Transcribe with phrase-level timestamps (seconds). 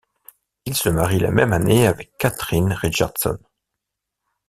[0.65, 3.37] Il se marie la même année avec Katherine Richardson.